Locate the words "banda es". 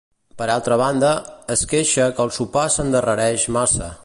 0.81-1.63